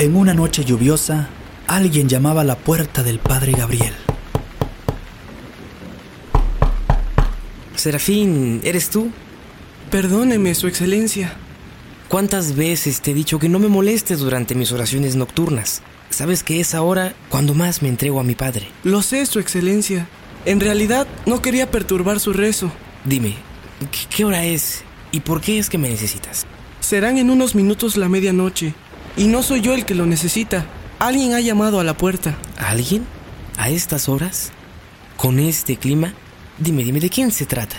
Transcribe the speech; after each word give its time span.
En 0.00 0.16
una 0.16 0.32
noche 0.32 0.64
lluviosa, 0.64 1.28
alguien 1.66 2.08
llamaba 2.08 2.40
a 2.40 2.44
la 2.44 2.56
puerta 2.56 3.02
del 3.02 3.18
padre 3.18 3.52
Gabriel. 3.52 3.92
Serafín, 7.76 8.62
¿eres 8.64 8.88
tú? 8.88 9.10
Perdóneme, 9.90 10.54
Su 10.54 10.68
Excelencia. 10.68 11.34
¿Cuántas 12.08 12.56
veces 12.56 13.02
te 13.02 13.10
he 13.10 13.14
dicho 13.14 13.38
que 13.38 13.50
no 13.50 13.58
me 13.58 13.68
molestes 13.68 14.20
durante 14.20 14.54
mis 14.54 14.72
oraciones 14.72 15.16
nocturnas? 15.16 15.82
Sabes 16.08 16.44
que 16.44 16.60
es 16.60 16.74
ahora 16.74 17.12
cuando 17.28 17.52
más 17.52 17.82
me 17.82 17.90
entrego 17.90 18.20
a 18.20 18.24
mi 18.24 18.34
padre. 18.34 18.68
Lo 18.84 19.02
sé, 19.02 19.26
Su 19.26 19.38
Excelencia. 19.38 20.08
En 20.46 20.60
realidad 20.60 21.06
no 21.26 21.42
quería 21.42 21.70
perturbar 21.70 22.20
su 22.20 22.32
rezo. 22.32 22.72
Dime, 23.04 23.34
¿qué 24.16 24.24
hora 24.24 24.46
es 24.46 24.82
y 25.12 25.20
por 25.20 25.42
qué 25.42 25.58
es 25.58 25.68
que 25.68 25.76
me 25.76 25.90
necesitas? 25.90 26.46
Serán 26.80 27.18
en 27.18 27.28
unos 27.28 27.54
minutos 27.54 27.98
la 27.98 28.08
medianoche. 28.08 28.72
Y 29.16 29.26
no 29.26 29.42
soy 29.42 29.60
yo 29.60 29.74
el 29.74 29.84
que 29.84 29.94
lo 29.94 30.06
necesita. 30.06 30.66
Alguien 30.98 31.34
ha 31.34 31.40
llamado 31.40 31.80
a 31.80 31.84
la 31.84 31.96
puerta. 31.96 32.36
¿Alguien? 32.56 33.06
¿A 33.56 33.70
estas 33.70 34.08
horas? 34.08 34.52
¿Con 35.16 35.38
este 35.38 35.76
clima? 35.76 36.14
Dime, 36.58 36.84
dime, 36.84 37.00
¿de 37.00 37.10
quién 37.10 37.30
se 37.30 37.46
trata? 37.46 37.76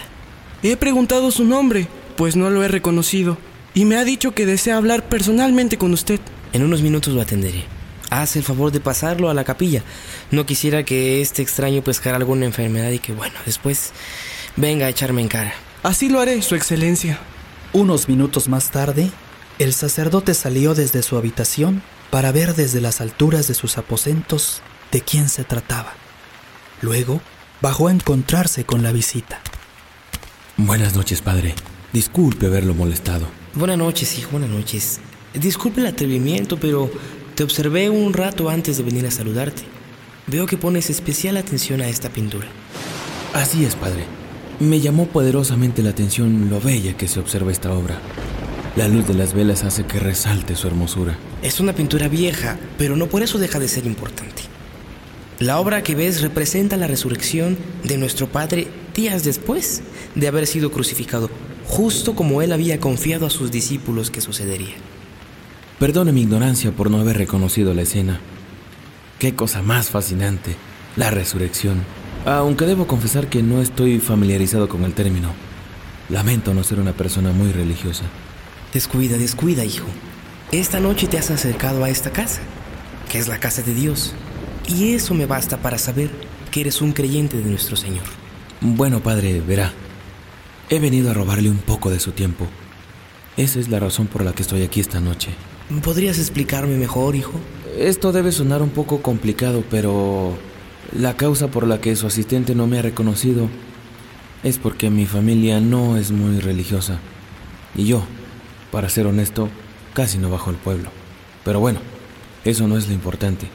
He 0.63 0.77
preguntado 0.77 1.31
su 1.31 1.43
nombre, 1.43 1.87
pues 2.17 2.35
no 2.35 2.49
lo 2.49 2.63
he 2.63 2.67
reconocido. 2.67 3.37
Y 3.73 3.85
me 3.85 3.97
ha 3.97 4.03
dicho 4.03 4.33
que 4.33 4.45
desea 4.45 4.77
hablar 4.77 5.07
personalmente 5.07 5.77
con 5.77 5.93
usted. 5.93 6.19
En 6.53 6.63
unos 6.63 6.81
minutos 6.81 7.13
lo 7.13 7.21
atenderé. 7.21 7.63
Haz 8.09 8.35
el 8.35 8.43
favor 8.43 8.71
de 8.71 8.81
pasarlo 8.81 9.29
a 9.29 9.33
la 9.33 9.45
capilla. 9.45 9.83
No 10.31 10.45
quisiera 10.45 10.83
que 10.83 11.21
este 11.21 11.41
extraño 11.41 11.81
pescara 11.81 12.17
alguna 12.17 12.45
enfermedad 12.45 12.91
y 12.91 12.99
que, 12.99 13.13
bueno, 13.13 13.35
después 13.45 13.91
venga 14.57 14.85
a 14.85 14.89
echarme 14.89 15.21
en 15.21 15.29
cara. 15.29 15.53
Así 15.81 16.09
lo 16.09 16.19
haré, 16.19 16.41
Su 16.41 16.55
Excelencia. 16.55 17.19
Unos 17.71 18.09
minutos 18.09 18.49
más 18.49 18.69
tarde, 18.69 19.09
el 19.61 19.73
sacerdote 19.73 20.33
salió 20.33 20.73
desde 20.73 21.03
su 21.03 21.17
habitación 21.17 21.83
para 22.09 22.31
ver 22.31 22.55
desde 22.55 22.81
las 22.81 22.99
alturas 22.99 23.47
de 23.47 23.53
sus 23.53 23.77
aposentos 23.77 24.63
de 24.91 25.01
quién 25.01 25.29
se 25.29 25.43
trataba. 25.43 25.93
Luego 26.81 27.21
bajó 27.61 27.87
a 27.87 27.91
encontrarse 27.91 28.65
con 28.65 28.81
la 28.81 28.91
visita. 28.91 29.39
Buenas 30.57 30.95
noches, 30.95 31.21
padre. 31.21 31.53
Disculpe 31.93 32.47
haberlo 32.47 32.73
molestado. 32.73 33.27
Buenas 33.53 33.77
noches, 33.77 34.17
hijo, 34.17 34.31
buenas 34.31 34.49
noches. 34.49 34.99
Disculpe 35.35 35.81
el 35.81 35.87
atrevimiento, 35.87 36.57
pero 36.57 36.89
te 37.35 37.43
observé 37.43 37.91
un 37.91 38.13
rato 38.13 38.49
antes 38.49 38.77
de 38.77 38.83
venir 38.83 39.05
a 39.05 39.11
saludarte. 39.11 39.61
Veo 40.25 40.47
que 40.47 40.57
pones 40.57 40.89
especial 40.89 41.37
atención 41.37 41.81
a 41.81 41.87
esta 41.87 42.09
pintura. 42.09 42.47
Así 43.33 43.63
es, 43.63 43.75
padre. 43.75 44.05
Me 44.59 44.79
llamó 44.79 45.05
poderosamente 45.05 45.83
la 45.83 45.91
atención 45.91 46.49
lo 46.49 46.59
bella 46.59 46.97
que 46.97 47.07
se 47.07 47.19
observa 47.19 47.51
esta 47.51 47.71
obra. 47.71 48.01
La 48.77 48.87
luz 48.87 49.05
de 49.05 49.13
las 49.13 49.33
velas 49.33 49.65
hace 49.65 49.83
que 49.83 49.99
resalte 49.99 50.55
su 50.55 50.65
hermosura. 50.65 51.17
Es 51.43 51.59
una 51.59 51.73
pintura 51.73 52.07
vieja, 52.07 52.57
pero 52.77 52.95
no 52.95 53.07
por 53.07 53.21
eso 53.21 53.37
deja 53.37 53.59
de 53.59 53.67
ser 53.67 53.85
importante. 53.85 54.43
La 55.39 55.59
obra 55.59 55.83
que 55.83 55.93
ves 55.93 56.21
representa 56.21 56.77
la 56.77 56.87
resurrección 56.87 57.57
de 57.83 57.97
nuestro 57.97 58.27
Padre 58.27 58.67
días 58.95 59.25
después 59.25 59.81
de 60.15 60.27
haber 60.29 60.47
sido 60.47 60.71
crucificado, 60.71 61.29
justo 61.67 62.15
como 62.15 62.41
él 62.41 62.53
había 62.53 62.79
confiado 62.79 63.25
a 63.25 63.29
sus 63.29 63.51
discípulos 63.51 64.09
que 64.09 64.21
sucedería. 64.21 64.75
Perdone 65.77 66.13
mi 66.13 66.21
ignorancia 66.21 66.71
por 66.71 66.89
no 66.89 67.01
haber 67.01 67.17
reconocido 67.17 67.73
la 67.73 67.81
escena. 67.81 68.21
Qué 69.19 69.35
cosa 69.35 69.61
más 69.61 69.89
fascinante, 69.89 70.55
la 70.95 71.11
resurrección. 71.11 71.83
Aunque 72.25 72.65
debo 72.65 72.87
confesar 72.87 73.27
que 73.27 73.43
no 73.43 73.61
estoy 73.61 73.99
familiarizado 73.99 74.69
con 74.69 74.85
el 74.85 74.93
término. 74.93 75.33
Lamento 76.09 76.53
no 76.53 76.63
ser 76.63 76.79
una 76.79 76.93
persona 76.93 77.31
muy 77.31 77.51
religiosa. 77.51 78.03
Descuida, 78.73 79.17
descuida, 79.17 79.65
hijo. 79.65 79.87
Esta 80.53 80.79
noche 80.79 81.07
te 81.07 81.17
has 81.17 81.29
acercado 81.29 81.83
a 81.83 81.89
esta 81.89 82.11
casa, 82.11 82.39
que 83.11 83.17
es 83.17 83.27
la 83.27 83.37
casa 83.37 83.61
de 83.63 83.73
Dios. 83.73 84.13
Y 84.65 84.93
eso 84.93 85.13
me 85.13 85.25
basta 85.25 85.57
para 85.57 85.77
saber 85.77 86.09
que 86.51 86.61
eres 86.61 86.81
un 86.81 86.93
creyente 86.93 87.37
de 87.37 87.49
nuestro 87.49 87.75
Señor. 87.75 88.05
Bueno, 88.61 89.01
padre, 89.01 89.41
verá. 89.41 89.73
He 90.69 90.79
venido 90.79 91.11
a 91.11 91.13
robarle 91.13 91.49
un 91.49 91.57
poco 91.57 91.89
de 91.89 91.99
su 91.99 92.11
tiempo. 92.11 92.47
Esa 93.35 93.59
es 93.59 93.67
la 93.67 93.79
razón 93.79 94.07
por 94.07 94.23
la 94.23 94.31
que 94.31 94.43
estoy 94.43 94.63
aquí 94.63 94.79
esta 94.79 95.01
noche. 95.01 95.31
¿Podrías 95.83 96.17
explicarme 96.17 96.77
mejor, 96.77 97.15
hijo? 97.15 97.33
Esto 97.77 98.13
debe 98.13 98.31
sonar 98.31 98.61
un 98.61 98.69
poco 98.69 99.01
complicado, 99.01 99.65
pero 99.69 100.37
la 100.97 101.17
causa 101.17 101.47
por 101.47 101.67
la 101.67 101.81
que 101.81 101.97
su 101.97 102.07
asistente 102.07 102.55
no 102.55 102.67
me 102.67 102.79
ha 102.79 102.81
reconocido 102.81 103.49
es 104.43 104.57
porque 104.57 104.89
mi 104.89 105.05
familia 105.05 105.59
no 105.59 105.97
es 105.97 106.11
muy 106.11 106.39
religiosa. 106.39 106.99
Y 107.75 107.85
yo, 107.85 108.03
para 108.71 108.89
ser 108.89 109.07
honesto, 109.07 109.49
casi 109.93 110.17
no 110.17 110.29
bajo 110.29 110.49
el 110.49 110.55
pueblo. 110.55 110.89
Pero 111.43 111.59
bueno, 111.59 111.79
eso 112.45 112.67
no 112.67 112.77
es 112.77 112.87
lo 112.87 112.93
importante. 112.93 113.47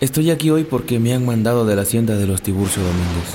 Estoy 0.00 0.30
aquí 0.30 0.50
hoy 0.50 0.64
porque 0.64 0.98
me 0.98 1.14
han 1.14 1.24
mandado 1.24 1.64
de 1.64 1.76
la 1.76 1.82
hacienda 1.82 2.16
de 2.16 2.26
los 2.26 2.42
Tiburcio 2.42 2.82
Domínguez. 2.82 3.34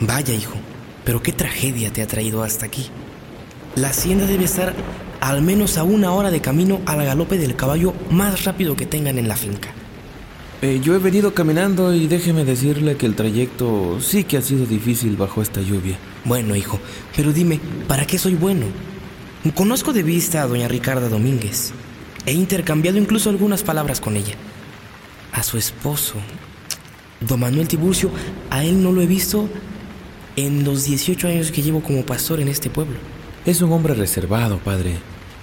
Vaya, 0.00 0.34
hijo, 0.34 0.56
pero 1.04 1.22
qué 1.22 1.32
tragedia 1.32 1.92
te 1.92 2.02
ha 2.02 2.06
traído 2.06 2.42
hasta 2.42 2.66
aquí. 2.66 2.86
La 3.76 3.88
hacienda 3.88 4.26
debe 4.26 4.44
estar 4.44 4.74
al 5.20 5.42
menos 5.42 5.78
a 5.78 5.84
una 5.84 6.12
hora 6.12 6.30
de 6.30 6.40
camino 6.40 6.80
al 6.86 7.04
galope 7.04 7.38
del 7.38 7.56
caballo 7.56 7.94
más 8.10 8.44
rápido 8.44 8.74
que 8.76 8.86
tengan 8.86 9.18
en 9.18 9.28
la 9.28 9.36
finca. 9.36 9.70
Eh, 10.62 10.80
yo 10.82 10.94
he 10.94 10.98
venido 10.98 11.34
caminando 11.34 11.92
y 11.94 12.06
déjeme 12.06 12.44
decirle 12.44 12.96
que 12.96 13.06
el 13.06 13.14
trayecto 13.14 14.00
sí 14.00 14.24
que 14.24 14.38
ha 14.38 14.42
sido 14.42 14.64
difícil 14.64 15.16
bajo 15.16 15.42
esta 15.42 15.60
lluvia. 15.60 15.98
Bueno, 16.24 16.56
hijo, 16.56 16.80
pero 17.14 17.32
dime, 17.32 17.60
¿para 17.86 18.06
qué 18.06 18.18
soy 18.18 18.34
bueno? 18.34 18.66
Conozco 19.54 19.92
de 19.92 20.02
vista 20.02 20.42
a 20.42 20.46
doña 20.46 20.68
Ricarda 20.68 21.08
Domínguez. 21.08 21.72
He 22.26 22.32
intercambiado 22.32 22.98
incluso 22.98 23.30
algunas 23.30 23.62
palabras 23.62 24.00
con 24.00 24.16
ella. 24.16 24.34
A 25.32 25.42
su 25.42 25.56
esposo, 25.58 26.14
don 27.20 27.40
Manuel 27.40 27.68
Tiburcio, 27.68 28.10
a 28.50 28.64
él 28.64 28.82
no 28.82 28.92
lo 28.92 29.00
he 29.00 29.06
visto 29.06 29.48
en 30.36 30.64
los 30.64 30.84
18 30.84 31.28
años 31.28 31.50
que 31.50 31.62
llevo 31.62 31.82
como 31.82 32.04
pastor 32.04 32.40
en 32.40 32.48
este 32.48 32.70
pueblo. 32.70 32.96
Es 33.44 33.62
un 33.62 33.72
hombre 33.72 33.94
reservado, 33.94 34.58
padre. 34.58 34.96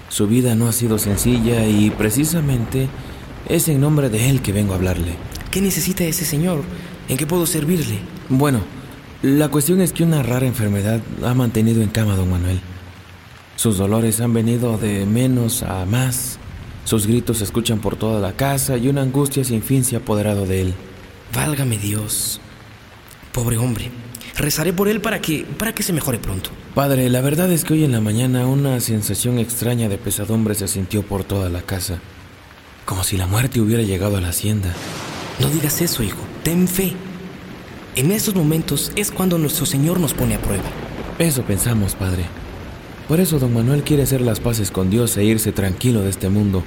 Su 0.09 0.27
vida 0.27 0.55
no 0.55 0.67
ha 0.67 0.73
sido 0.73 0.99
sencilla 0.99 1.65
y 1.65 1.89
precisamente 1.89 2.89
es 3.47 3.67
en 3.67 3.81
nombre 3.81 4.09
de 4.09 4.29
él 4.29 4.41
que 4.41 4.53
vengo 4.53 4.73
a 4.73 4.75
hablarle. 4.75 5.15
¿Qué 5.51 5.61
necesita 5.61 6.03
ese 6.03 6.25
señor? 6.25 6.63
¿En 7.07 7.17
qué 7.17 7.25
puedo 7.25 7.45
servirle? 7.45 7.99
Bueno, 8.29 8.59
la 9.21 9.49
cuestión 9.49 9.81
es 9.81 9.93
que 9.93 10.03
una 10.03 10.23
rara 10.23 10.45
enfermedad 10.45 11.01
ha 11.23 11.33
mantenido 11.33 11.81
en 11.81 11.89
cama 11.89 12.13
a 12.13 12.17
don 12.17 12.29
Manuel. 12.29 12.59
Sus 13.55 13.77
dolores 13.77 14.19
han 14.19 14.33
venido 14.33 14.77
de 14.77 15.05
menos 15.05 15.63
a 15.63 15.85
más. 15.85 16.39
Sus 16.85 17.07
gritos 17.07 17.37
se 17.37 17.45
escuchan 17.45 17.79
por 17.79 17.95
toda 17.95 18.19
la 18.19 18.33
casa 18.33 18.77
y 18.77 18.87
una 18.87 19.01
angustia 19.01 19.43
sin 19.43 19.61
fin 19.61 19.83
se 19.83 19.95
ha 19.95 19.99
apoderado 19.99 20.45
de 20.45 20.61
él. 20.61 20.73
Válgame 21.33 21.77
Dios. 21.77 22.41
Pobre 23.31 23.57
hombre. 23.57 23.89
Rezaré 24.35 24.73
por 24.73 24.87
él 24.87 24.99
para 24.99 25.21
que 25.21 25.45
para 25.57 25.73
que 25.73 25.83
se 25.83 25.93
mejore 25.93 26.17
pronto. 26.17 26.49
Padre, 26.73 27.09
la 27.09 27.21
verdad 27.21 27.51
es 27.51 27.63
que 27.63 27.73
hoy 27.73 27.83
en 27.83 27.91
la 27.91 28.01
mañana 28.01 28.47
una 28.47 28.79
sensación 28.79 29.37
extraña 29.37 29.89
de 29.89 29.97
pesadumbre 29.97 30.55
se 30.55 30.67
sintió 30.67 31.03
por 31.03 31.23
toda 31.23 31.49
la 31.49 31.61
casa, 31.61 31.99
como 32.85 33.03
si 33.03 33.15
la 33.15 33.27
muerte 33.27 33.61
hubiera 33.61 33.83
llegado 33.83 34.17
a 34.17 34.21
la 34.21 34.29
hacienda. 34.29 34.73
No 35.39 35.49
digas 35.49 35.81
eso, 35.81 36.01
hijo. 36.03 36.19
Ten 36.43 36.67
fe. 36.67 36.93
En 37.95 38.11
estos 38.11 38.33
momentos 38.33 38.91
es 38.95 39.11
cuando 39.11 39.37
nuestro 39.37 39.67
Señor 39.67 39.99
nos 39.99 40.13
pone 40.13 40.35
a 40.35 40.41
prueba. 40.41 40.63
Eso 41.19 41.43
pensamos, 41.43 41.93
Padre. 41.93 42.25
Por 43.07 43.19
eso 43.19 43.37
don 43.39 43.53
Manuel 43.53 43.83
quiere 43.83 44.03
hacer 44.03 44.21
las 44.21 44.39
paces 44.39 44.71
con 44.71 44.89
Dios 44.89 45.17
e 45.17 45.25
irse 45.25 45.51
tranquilo 45.51 46.01
de 46.01 46.09
este 46.09 46.29
mundo. 46.29 46.63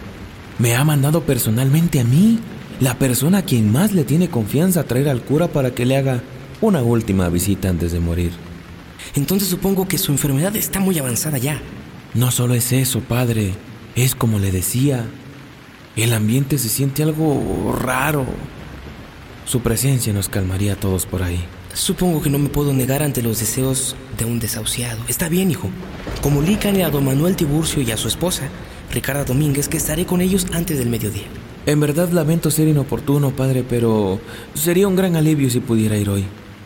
Me 0.59 0.75
ha 0.75 0.85
mandado 0.85 1.23
personalmente 1.23 2.01
a 2.01 2.05
mí, 2.05 2.39
la 2.81 2.99
persona 2.99 3.39
a 3.39 3.43
quien 3.43 3.73
más 3.73 3.93
le 3.93 4.05
tiene 4.05 4.29
confianza, 4.29 4.81
a 4.81 4.85
traer 4.85 5.09
al 5.09 5.23
cura 5.23 5.49
para 5.49 5.71
que 5.71 5.87
le 5.87 5.97
haga 5.97 6.23
una 6.61 6.83
última 6.83 7.29
visita 7.29 7.69
antes 7.69 7.93
de 7.93 8.01
morir. 8.01 8.33
Entonces 9.15 9.49
supongo 9.49 9.89
que 9.89 9.99
su 9.99 10.13
enfermedad 10.13 10.55
está 10.57 10.81
muy 10.81 10.99
avanzada 10.99 11.39
ya. 11.39 11.61
No 12.15 12.31
solo 12.31 12.55
es 12.55 12.73
eso, 12.73 13.01
padre. 13.01 13.55
Es 13.95 14.15
como 14.15 14.39
le 14.39 14.53
decía. 14.53 15.05
El 15.97 16.13
ambiente 16.13 16.59
se 16.59 16.69
siente 16.69 17.03
algo 17.03 17.75
raro. 17.79 18.27
Su 19.47 19.61
presencia 19.61 20.13
nos 20.13 20.29
calmaría 20.29 20.75
a 20.75 20.77
todos 20.77 21.07
por 21.07 21.23
ahí. 21.23 21.43
Supongo 21.77 22.23
que 22.23 22.31
no 22.31 22.39
me 22.39 22.49
puedo 22.49 22.73
negar 22.73 23.03
ante 23.03 23.21
los 23.21 23.39
deseos 23.39 23.97
de 24.17 24.25
un 24.25 24.41
desahuciado. 24.41 24.99
Está 25.09 25.29
bien, 25.29 25.51
hijo. 25.51 25.69
Comunícale 26.23 26.83
a 26.83 26.89
don 26.89 27.05
Manuel 27.05 27.37
Tiburcio 27.37 27.83
y 27.83 27.91
a 27.91 27.99
su 27.99 28.09
esposa, 28.09 28.49
Ricarda 28.91 29.25
Domínguez, 29.25 29.69
que 29.69 29.77
estaré 29.77 30.07
con 30.07 30.23
ellos 30.23 30.47
antes 30.55 30.79
del 30.79 30.89
mediodía. 30.89 31.27
En 31.67 31.79
verdad 31.79 32.09
lamento 32.09 32.51
ser 32.51 32.67
inoportuno, 32.67 33.33
padre, 33.33 33.63
pero 33.63 34.19
sería 34.55 34.89
un 34.89 34.97
gran 34.97 35.17
alivio 35.17 35.51
si 35.51 35.61
pudiera 35.61 35.99
ir 35.99 36.09
hoy. 36.09 36.25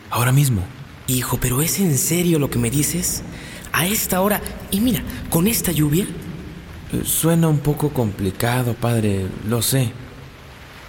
Ahora 0.09 0.31
mismo. 0.31 0.61
Hijo, 1.07 1.37
pero 1.41 1.61
¿es 1.61 1.81
en 1.81 1.97
serio 1.97 2.39
lo 2.39 2.49
que 2.49 2.59
me 2.59 2.71
dices? 2.71 3.21
A 3.73 3.87
esta 3.87 4.21
hora, 4.21 4.41
y 4.71 4.79
mira, 4.79 5.03
con 5.29 5.45
esta 5.47 5.73
lluvia, 5.73 6.07
Suena 7.05 7.47
un 7.47 7.59
poco 7.59 7.89
complicado, 7.89 8.73
padre, 8.73 9.25
lo 9.47 9.61
sé. 9.61 9.91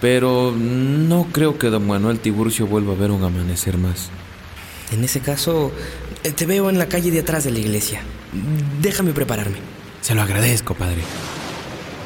Pero 0.03 0.51
no 0.51 1.27
creo 1.31 1.57
que 1.57 1.69
don 1.69 1.87
Manuel 1.87 2.19
Tiburcio 2.19 2.67
vuelva 2.67 2.91
a 2.91 2.97
ver 2.97 3.09
un 3.09 3.23
amanecer 3.23 3.77
más. 3.77 4.09
en 4.91 5.01
ese 5.01 5.21
caso, 5.21 5.71
eh, 6.25 6.33
te 6.33 6.45
veo 6.45 6.69
en 6.69 6.77
la 6.77 6.89
calle 6.89 7.09
de 7.09 7.21
atrás 7.21 7.45
de 7.45 7.51
la 7.51 7.59
iglesia. 7.59 8.01
Déjame 8.81 9.13
prepararme. 9.13 9.59
Se 10.01 10.13
lo 10.13 10.21
agradezco, 10.21 10.73
padre. 10.75 11.03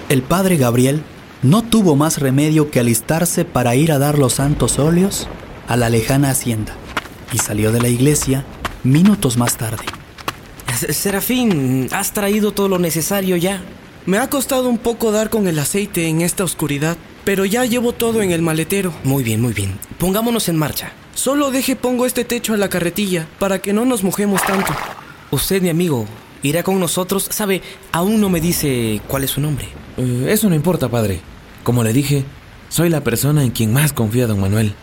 El 0.10 0.22
padre 0.22 0.58
Gabriel 0.58 1.02
no 1.42 1.64
tuvo 1.64 1.96
más 1.96 2.20
remedio 2.20 2.70
que 2.70 2.80
alistarse 2.80 3.46
para 3.46 3.76
ir 3.76 3.92
a 3.92 3.98
dar 3.98 4.20
los 4.20 4.34
santos 4.34 4.78
óleos 4.78 5.28
a 5.68 5.76
la 5.76 5.90
lejana 5.90 6.30
hacienda 6.30 6.76
y 7.34 7.40
salió 7.40 7.72
de 7.72 7.82
la 7.82 7.88
iglesia 7.88 8.46
minutos 8.84 9.38
más 9.38 9.58
tarde. 9.58 9.86
Serafín, 10.92 11.90
¿has 11.92 12.14
traído 12.14 12.52
todo 12.52 12.70
lo 12.70 12.78
necesario 12.78 13.38
ya? 13.38 13.64
Me 14.06 14.20
ha 14.20 14.30
costado 14.30 14.70
un 14.70 14.78
poco 14.78 15.12
dar 15.12 15.32
con 15.32 15.48
el 15.48 15.58
aceite 15.58 16.08
en 16.08 16.22
esta 16.22 16.44
oscuridad, 16.44 16.96
pero 17.28 17.44
ya 17.44 17.66
llevo 17.66 17.92
todo 17.92 18.22
en 18.22 18.32
el 18.32 18.42
maletero. 18.42 18.94
Muy 19.04 19.22
bien, 19.22 19.42
muy 19.42 19.52
bien. 19.52 19.78
Pongámonos 19.98 20.48
en 20.48 20.56
marcha. 20.56 20.94
Solo 21.14 21.52
deje 21.52 21.76
pongo 21.76 22.06
este 22.06 22.24
techo 22.24 22.54
a 22.54 22.58
la 22.58 22.70
carretilla 22.70 23.28
para 23.38 23.60
que 23.60 23.74
no 23.74 23.84
nos 23.84 24.02
mojemos 24.02 24.42
tanto. 24.46 24.74
Usted, 25.30 25.62
mi 25.62 25.68
amigo, 25.68 26.06
irá 26.42 26.64
con 26.64 26.80
nosotros. 26.80 27.28
Sabe, 27.30 27.62
aún 27.92 28.22
no 28.22 28.30
me 28.30 28.40
dice 28.40 29.02
cuál 29.10 29.26
es 29.26 29.32
su 29.32 29.42
nombre. 29.42 29.68
Eh, 29.98 30.28
eso 30.30 30.48
no 30.48 30.56
importa, 30.56 30.88
padre. 30.88 31.20
Como 31.66 31.84
le 31.84 31.92
dije, 31.92 32.24
soy 32.70 32.88
la 32.88 33.04
persona 33.04 33.44
en 33.44 33.52
quien 33.52 33.74
más 33.74 33.92
confía 33.92 34.26
don 34.26 34.40
Manuel. 34.40 34.74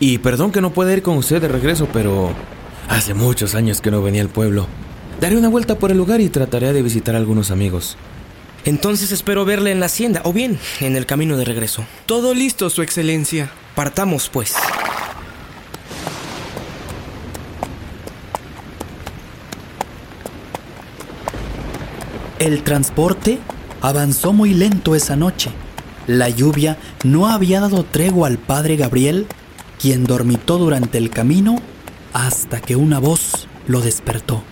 Y 0.00 0.18
perdón 0.18 0.52
que 0.52 0.60
no 0.60 0.74
pueda 0.74 0.92
ir 0.92 1.00
con 1.00 1.16
usted 1.16 1.40
de 1.40 1.48
regreso, 1.48 1.88
pero 1.90 2.34
hace 2.90 3.14
muchos 3.14 3.54
años 3.54 3.80
que 3.80 3.90
no 3.90 4.02
venía 4.02 4.20
al 4.20 4.28
pueblo. 4.28 4.66
Daré 5.18 5.38
una 5.38 5.48
vuelta 5.48 5.78
por 5.78 5.90
el 5.90 5.96
lugar 5.96 6.20
y 6.20 6.28
trataré 6.28 6.74
de 6.74 6.82
visitar 6.82 7.14
a 7.14 7.18
algunos 7.18 7.50
amigos. 7.50 7.96
Entonces 8.64 9.12
espero 9.12 9.44
verle 9.44 9.70
en 9.70 9.80
la 9.80 9.86
hacienda 9.86 10.20
o 10.24 10.32
bien 10.32 10.58
en 10.80 10.96
el 10.96 11.06
camino 11.06 11.36
de 11.36 11.44
regreso. 11.44 11.84
Todo 12.06 12.34
listo, 12.34 12.70
Su 12.70 12.82
Excelencia. 12.82 13.50
Partamos, 13.74 14.28
pues. 14.28 14.54
El 22.38 22.62
transporte 22.62 23.38
avanzó 23.82 24.32
muy 24.32 24.54
lento 24.54 24.94
esa 24.94 25.14
noche. 25.14 25.50
La 26.06 26.28
lluvia 26.28 26.78
no 27.04 27.28
había 27.28 27.60
dado 27.60 27.84
tregua 27.84 28.28
al 28.28 28.38
padre 28.38 28.76
Gabriel, 28.76 29.26
quien 29.78 30.04
dormitó 30.04 30.58
durante 30.58 30.98
el 30.98 31.10
camino 31.10 31.60
hasta 32.12 32.60
que 32.60 32.76
una 32.76 32.98
voz 32.98 33.46
lo 33.66 33.80
despertó. 33.80 34.42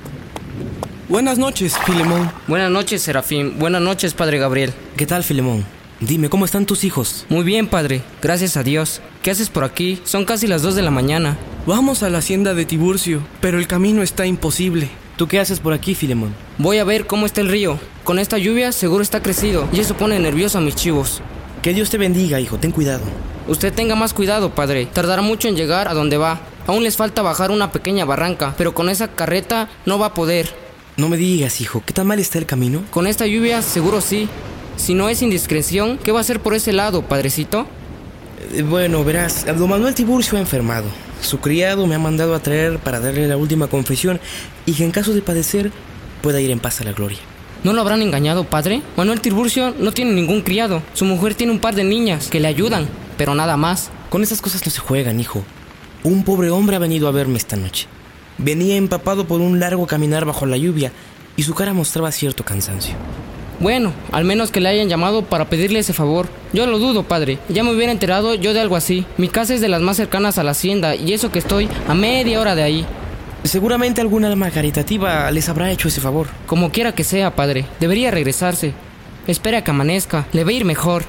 Buenas 1.08 1.38
noches, 1.38 1.74
Filemón. 1.86 2.30
Buenas 2.48 2.70
noches, 2.70 3.00
Serafín. 3.00 3.58
Buenas 3.58 3.80
noches, 3.80 4.12
Padre 4.12 4.38
Gabriel. 4.38 4.74
¿Qué 4.94 5.06
tal, 5.06 5.24
Filemón? 5.24 5.64
Dime, 6.00 6.28
¿cómo 6.28 6.44
están 6.44 6.66
tus 6.66 6.84
hijos? 6.84 7.24
Muy 7.30 7.44
bien, 7.44 7.66
Padre. 7.66 8.02
Gracias 8.20 8.58
a 8.58 8.62
Dios. 8.62 9.00
¿Qué 9.22 9.30
haces 9.30 9.48
por 9.48 9.64
aquí? 9.64 10.02
Son 10.04 10.26
casi 10.26 10.46
las 10.46 10.60
2 10.60 10.74
de 10.74 10.82
la 10.82 10.90
mañana. 10.90 11.38
Vamos 11.64 12.02
a 12.02 12.10
la 12.10 12.18
hacienda 12.18 12.52
de 12.52 12.66
Tiburcio, 12.66 13.22
pero 13.40 13.58
el 13.58 13.66
camino 13.66 14.02
está 14.02 14.26
imposible. 14.26 14.90
¿Tú 15.16 15.28
qué 15.28 15.40
haces 15.40 15.60
por 15.60 15.72
aquí, 15.72 15.94
Filemón? 15.94 16.34
Voy 16.58 16.76
a 16.76 16.84
ver 16.84 17.06
cómo 17.06 17.24
está 17.24 17.40
el 17.40 17.48
río. 17.48 17.78
Con 18.04 18.18
esta 18.18 18.36
lluvia 18.36 18.70
seguro 18.72 19.02
está 19.02 19.22
crecido 19.22 19.66
y 19.72 19.80
eso 19.80 19.96
pone 19.96 20.18
nervioso 20.18 20.58
a 20.58 20.60
mis 20.60 20.76
chivos. 20.76 21.22
Que 21.62 21.72
Dios 21.72 21.88
te 21.88 21.96
bendiga, 21.96 22.38
hijo. 22.38 22.58
Ten 22.58 22.70
cuidado. 22.70 23.04
Usted 23.46 23.72
tenga 23.72 23.94
más 23.94 24.12
cuidado, 24.12 24.54
padre. 24.54 24.84
Tardará 24.84 25.22
mucho 25.22 25.48
en 25.48 25.56
llegar 25.56 25.88
a 25.88 25.94
donde 25.94 26.18
va. 26.18 26.38
Aún 26.66 26.84
les 26.84 26.98
falta 26.98 27.22
bajar 27.22 27.50
una 27.50 27.72
pequeña 27.72 28.04
barranca, 28.04 28.54
pero 28.58 28.74
con 28.74 28.90
esa 28.90 29.08
carreta 29.08 29.70
no 29.86 29.98
va 29.98 30.08
a 30.08 30.14
poder. 30.14 30.67
No 30.98 31.08
me 31.08 31.16
digas, 31.16 31.60
hijo. 31.60 31.80
¿Qué 31.86 31.92
tan 31.94 32.08
mal 32.08 32.18
está 32.18 32.38
el 32.38 32.44
camino? 32.46 32.82
Con 32.90 33.06
esta 33.06 33.24
lluvia 33.24 33.62
seguro 33.62 34.00
sí. 34.00 34.28
Si 34.76 34.94
no 34.94 35.08
es 35.08 35.22
indiscreción, 35.22 35.96
¿qué 35.96 36.10
va 36.10 36.18
a 36.18 36.22
hacer 36.22 36.40
por 36.40 36.54
ese 36.54 36.72
lado, 36.72 37.02
padrecito? 37.02 37.68
Eh, 38.52 38.62
Bueno, 38.62 39.04
verás, 39.04 39.46
don 39.46 39.70
Manuel 39.70 39.94
Tiburcio 39.94 40.36
ha 40.38 40.40
enfermado. 40.40 40.86
Su 41.20 41.38
criado 41.38 41.86
me 41.86 41.94
ha 41.94 42.00
mandado 42.00 42.34
a 42.34 42.40
traer 42.40 42.80
para 42.80 42.98
darle 42.98 43.28
la 43.28 43.36
última 43.36 43.68
confesión 43.68 44.18
y 44.66 44.72
que 44.72 44.84
en 44.84 44.90
caso 44.90 45.14
de 45.14 45.22
padecer 45.22 45.70
pueda 46.20 46.40
ir 46.40 46.50
en 46.50 46.58
paz 46.58 46.80
a 46.80 46.84
la 46.84 46.92
gloria. 46.92 47.18
¿No 47.62 47.72
lo 47.72 47.80
habrán 47.80 48.02
engañado, 48.02 48.42
padre? 48.42 48.82
Manuel 48.96 49.20
Tiburcio 49.20 49.74
no 49.78 49.92
tiene 49.92 50.12
ningún 50.14 50.42
criado. 50.42 50.82
Su 50.94 51.04
mujer 51.04 51.36
tiene 51.36 51.52
un 51.52 51.60
par 51.60 51.76
de 51.76 51.84
niñas 51.84 52.26
que 52.26 52.40
le 52.40 52.48
ayudan, 52.48 52.88
pero 53.16 53.36
nada 53.36 53.56
más. 53.56 53.90
Con 54.10 54.24
esas 54.24 54.42
cosas 54.42 54.66
no 54.66 54.72
se 54.72 54.80
juegan, 54.80 55.20
hijo. 55.20 55.44
Un 56.02 56.24
pobre 56.24 56.50
hombre 56.50 56.74
ha 56.74 56.80
venido 56.80 57.06
a 57.06 57.12
verme 57.12 57.38
esta 57.38 57.56
noche. 57.56 57.86
Venía 58.38 58.76
empapado 58.76 59.26
por 59.26 59.40
un 59.40 59.58
largo 59.58 59.86
caminar 59.86 60.24
bajo 60.24 60.46
la 60.46 60.56
lluvia 60.56 60.92
y 61.36 61.42
su 61.42 61.54
cara 61.54 61.72
mostraba 61.72 62.12
cierto 62.12 62.44
cansancio. 62.44 62.94
Bueno, 63.60 63.92
al 64.12 64.24
menos 64.24 64.52
que 64.52 64.60
le 64.60 64.68
hayan 64.68 64.88
llamado 64.88 65.24
para 65.24 65.48
pedirle 65.48 65.80
ese 65.80 65.92
favor. 65.92 66.28
Yo 66.52 66.66
lo 66.66 66.78
dudo, 66.78 67.02
padre. 67.02 67.40
Ya 67.48 67.64
me 67.64 67.74
hubiera 67.74 67.90
enterado 67.90 68.34
yo 68.36 68.54
de 68.54 68.60
algo 68.60 68.76
así. 68.76 69.04
Mi 69.16 69.28
casa 69.28 69.54
es 69.54 69.60
de 69.60 69.68
las 69.68 69.82
más 69.82 69.96
cercanas 69.96 70.38
a 70.38 70.44
la 70.44 70.52
hacienda 70.52 70.94
y 70.94 71.12
eso 71.12 71.32
que 71.32 71.40
estoy 71.40 71.68
a 71.88 71.94
media 71.94 72.40
hora 72.40 72.54
de 72.54 72.62
ahí. 72.62 72.86
Seguramente 73.42 74.00
alguna 74.00 74.28
alma 74.28 74.50
caritativa 74.50 75.30
les 75.32 75.48
habrá 75.48 75.72
hecho 75.72 75.88
ese 75.88 76.00
favor. 76.00 76.28
Como 76.46 76.70
quiera 76.70 76.94
que 76.94 77.02
sea, 77.02 77.34
padre, 77.34 77.66
debería 77.80 78.12
regresarse. 78.12 78.72
Espera 79.26 79.62
que 79.62 79.70
amanezca, 79.72 80.26
le 80.32 80.44
va 80.44 80.50
a 80.50 80.54
ir 80.54 80.64
mejor. 80.64 81.04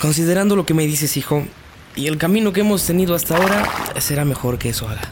Considerando 0.00 0.54
lo 0.56 0.66
que 0.66 0.74
me 0.74 0.86
dices, 0.86 1.16
hijo, 1.16 1.44
y 1.96 2.06
el 2.06 2.18
camino 2.18 2.52
que 2.52 2.60
hemos 2.60 2.84
tenido 2.84 3.14
hasta 3.14 3.36
ahora, 3.36 3.64
será 3.98 4.24
mejor 4.24 4.58
que 4.58 4.68
eso 4.68 4.88
haga. 4.88 5.10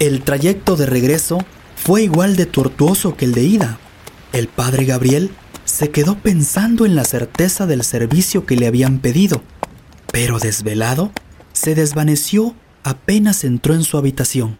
El 0.00 0.22
trayecto 0.22 0.76
de 0.76 0.86
regreso 0.86 1.44
fue 1.76 2.02
igual 2.02 2.34
de 2.34 2.46
tortuoso 2.46 3.18
que 3.18 3.26
el 3.26 3.34
de 3.34 3.42
ida. 3.42 3.78
El 4.32 4.48
padre 4.48 4.86
Gabriel 4.86 5.30
se 5.66 5.90
quedó 5.90 6.16
pensando 6.16 6.86
en 6.86 6.96
la 6.96 7.04
certeza 7.04 7.66
del 7.66 7.84
servicio 7.84 8.46
que 8.46 8.56
le 8.56 8.66
habían 8.66 9.00
pedido, 9.00 9.42
pero 10.10 10.38
desvelado, 10.38 11.12
se 11.52 11.74
desvaneció 11.74 12.54
apenas 12.82 13.44
entró 13.44 13.74
en 13.74 13.84
su 13.84 13.98
habitación. 13.98 14.58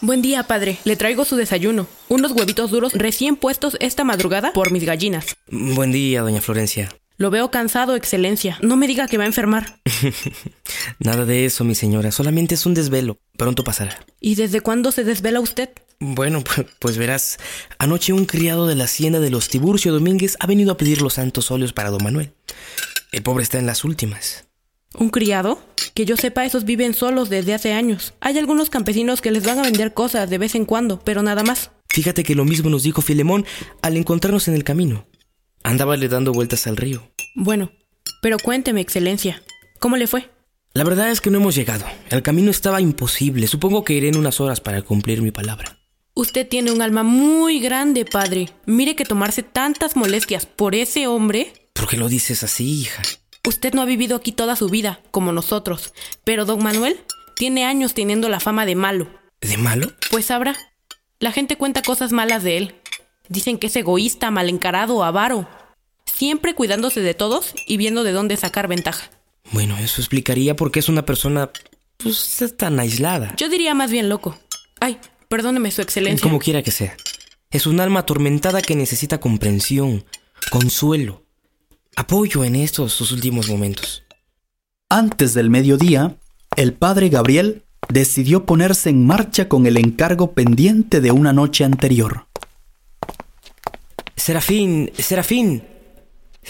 Buen 0.00 0.22
día, 0.22 0.42
padre. 0.44 0.78
Le 0.84 0.96
traigo 0.96 1.26
su 1.26 1.36
desayuno. 1.36 1.86
Unos 2.08 2.32
huevitos 2.32 2.70
duros 2.70 2.94
recién 2.94 3.36
puestos 3.36 3.76
esta 3.80 4.04
madrugada 4.04 4.54
por 4.54 4.72
mis 4.72 4.84
gallinas. 4.84 5.36
Buen 5.50 5.92
día, 5.92 6.22
doña 6.22 6.40
Florencia. 6.40 6.88
Lo 7.18 7.30
veo 7.30 7.50
cansado, 7.50 7.96
excelencia. 7.96 8.58
No 8.60 8.76
me 8.76 8.86
diga 8.86 9.08
que 9.08 9.16
va 9.16 9.24
a 9.24 9.28
enfermar. 9.28 9.80
Nada 10.98 11.24
de 11.24 11.46
eso, 11.46 11.64
mi 11.64 11.74
señora. 11.74 12.12
Solamente 12.12 12.54
es 12.54 12.66
un 12.66 12.74
desvelo. 12.74 13.18
Pronto 13.38 13.64
pasará. 13.64 14.04
¿Y 14.20 14.34
desde 14.34 14.60
cuándo 14.60 14.92
se 14.92 15.02
desvela 15.02 15.40
usted? 15.40 15.70
Bueno, 15.98 16.42
pues, 16.44 16.66
pues 16.78 16.98
verás. 16.98 17.38
Anoche 17.78 18.12
un 18.12 18.26
criado 18.26 18.66
de 18.66 18.74
la 18.74 18.84
hacienda 18.84 19.18
de 19.18 19.30
los 19.30 19.48
Tiburcio 19.48 19.94
Domínguez 19.94 20.36
ha 20.40 20.46
venido 20.46 20.72
a 20.72 20.76
pedir 20.76 21.00
los 21.00 21.14
santos 21.14 21.50
óleos 21.50 21.72
para 21.72 21.90
don 21.90 22.04
Manuel. 22.04 22.32
El 23.12 23.22
pobre 23.22 23.44
está 23.44 23.58
en 23.58 23.66
las 23.66 23.84
últimas. 23.84 24.44
¿Un 24.98 25.08
criado? 25.08 25.58
Que 25.94 26.04
yo 26.04 26.16
sepa, 26.16 26.44
esos 26.44 26.64
viven 26.64 26.92
solos 26.92 27.30
desde 27.30 27.54
hace 27.54 27.72
años. 27.72 28.12
Hay 28.20 28.36
algunos 28.38 28.68
campesinos 28.68 29.22
que 29.22 29.30
les 29.30 29.44
van 29.44 29.58
a 29.58 29.62
vender 29.62 29.94
cosas 29.94 30.28
de 30.28 30.38
vez 30.38 30.54
en 30.54 30.66
cuando, 30.66 31.00
pero 31.00 31.22
nada 31.22 31.42
más. 31.42 31.70
Fíjate 31.88 32.24
que 32.24 32.34
lo 32.34 32.44
mismo 32.44 32.68
nos 32.68 32.82
dijo 32.82 33.00
Filemón 33.00 33.46
al 33.80 33.96
encontrarnos 33.96 34.48
en 34.48 34.54
el 34.54 34.64
camino. 34.64 35.06
Andábale 35.66 36.08
dando 36.08 36.32
vueltas 36.32 36.68
al 36.68 36.76
río. 36.76 37.10
Bueno, 37.34 37.72
pero 38.22 38.38
cuénteme, 38.38 38.80
excelencia. 38.80 39.42
¿Cómo 39.80 39.96
le 39.96 40.06
fue? 40.06 40.30
La 40.74 40.84
verdad 40.84 41.10
es 41.10 41.20
que 41.20 41.28
no 41.28 41.38
hemos 41.38 41.56
llegado. 41.56 41.84
El 42.08 42.22
camino 42.22 42.52
estaba 42.52 42.80
imposible. 42.80 43.48
Supongo 43.48 43.82
que 43.82 43.94
iré 43.94 44.08
en 44.08 44.16
unas 44.16 44.40
horas 44.40 44.60
para 44.60 44.82
cumplir 44.82 45.22
mi 45.22 45.32
palabra. 45.32 45.76
Usted 46.14 46.46
tiene 46.46 46.70
un 46.70 46.82
alma 46.82 47.02
muy 47.02 47.58
grande, 47.58 48.04
padre. 48.04 48.48
Mire 48.64 48.94
que 48.94 49.04
tomarse 49.04 49.42
tantas 49.42 49.96
molestias 49.96 50.46
por 50.46 50.76
ese 50.76 51.08
hombre. 51.08 51.52
¿Por 51.72 51.88
qué 51.88 51.96
lo 51.96 52.08
dices 52.08 52.44
así, 52.44 52.82
hija? 52.82 53.02
Usted 53.44 53.74
no 53.74 53.82
ha 53.82 53.86
vivido 53.86 54.14
aquí 54.14 54.30
toda 54.30 54.54
su 54.54 54.68
vida, 54.68 55.00
como 55.10 55.32
nosotros. 55.32 55.94
Pero 56.22 56.44
don 56.44 56.62
Manuel 56.62 56.96
tiene 57.34 57.64
años 57.64 57.92
teniendo 57.92 58.28
la 58.28 58.38
fama 58.38 58.66
de 58.66 58.76
malo. 58.76 59.08
¿De 59.40 59.56
malo? 59.56 59.92
Pues 60.12 60.26
sabrá. 60.26 60.56
La 61.18 61.32
gente 61.32 61.56
cuenta 61.56 61.82
cosas 61.82 62.12
malas 62.12 62.44
de 62.44 62.56
él. 62.56 62.74
Dicen 63.28 63.58
que 63.58 63.66
es 63.66 63.76
egoísta, 63.76 64.30
mal 64.30 64.48
encarado, 64.48 65.02
avaro. 65.02 65.48
Siempre 66.16 66.54
cuidándose 66.54 67.02
de 67.02 67.12
todos 67.12 67.52
y 67.66 67.76
viendo 67.76 68.02
de 68.02 68.12
dónde 68.12 68.38
sacar 68.38 68.68
ventaja. 68.68 69.10
Bueno, 69.52 69.76
eso 69.76 70.00
explicaría 70.00 70.56
por 70.56 70.72
qué 70.72 70.78
es 70.78 70.88
una 70.88 71.04
persona 71.04 71.50
pues 71.98 72.42
tan 72.56 72.80
aislada. 72.80 73.34
Yo 73.36 73.50
diría 73.50 73.74
más 73.74 73.90
bien 73.90 74.08
loco. 74.08 74.38
Ay, 74.80 74.96
perdóneme 75.28 75.70
su 75.70 75.82
excelencia. 75.82 76.22
Como 76.22 76.38
quiera 76.38 76.62
que 76.62 76.70
sea. 76.70 76.96
Es 77.50 77.66
un 77.66 77.80
alma 77.80 78.00
atormentada 78.00 78.62
que 78.62 78.74
necesita 78.76 79.20
comprensión, 79.20 80.06
consuelo, 80.50 81.22
apoyo 81.96 82.44
en 82.44 82.56
estos 82.56 82.94
sus 82.94 83.12
últimos 83.12 83.50
momentos. 83.50 84.02
Antes 84.88 85.34
del 85.34 85.50
mediodía, 85.50 86.16
el 86.56 86.72
padre 86.72 87.10
Gabriel 87.10 87.64
decidió 87.90 88.46
ponerse 88.46 88.88
en 88.88 89.06
marcha 89.06 89.50
con 89.50 89.66
el 89.66 89.76
encargo 89.76 90.32
pendiente 90.32 91.02
de 91.02 91.10
una 91.10 91.34
noche 91.34 91.62
anterior. 91.62 92.26
Serafín, 94.16 94.90
Serafín, 94.98 95.62